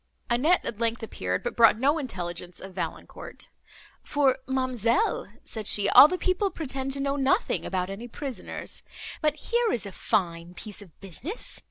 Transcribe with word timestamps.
Annette 0.31 0.65
at 0.65 0.79
length 0.79 1.03
appeared, 1.03 1.43
but 1.43 1.55
brought 1.55 1.77
no 1.77 1.99
intelligence 1.99 2.59
of 2.59 2.73
Valancourt, 2.73 3.49
"For, 4.01 4.39
ma'amselle," 4.47 5.31
said 5.45 5.67
she, 5.67 5.87
"all 5.89 6.07
the 6.07 6.17
people 6.17 6.49
pretend 6.49 6.91
to 6.93 6.99
know 6.99 7.17
nothing 7.17 7.67
about 7.67 7.91
any 7.91 8.07
prisoners. 8.07 8.81
But 9.21 9.35
here 9.35 9.71
is 9.71 9.85
a 9.85 9.91
fine 9.91 10.55
piece 10.55 10.81
of 10.81 10.99
business! 11.01 11.59